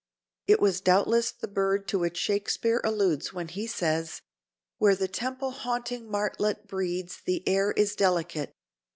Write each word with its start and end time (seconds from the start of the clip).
It 0.47 0.59
was 0.59 0.81
doubtless 0.81 1.29
the 1.31 1.47
bird 1.47 1.87
to 1.89 1.99
which 1.99 2.17
Shakespeare 2.17 2.81
alludes 2.83 3.33
when 3.33 3.49
he 3.49 3.67
says, 3.67 4.23
"Where 4.79 4.95
the 4.95 5.07
temple 5.07 5.51
haunting 5.51 6.09
martlet 6.09 6.65
breeds 6.67 7.21
the 7.23 7.47
air 7.47 7.71
is 7.73 7.95
delicate." 7.95 8.51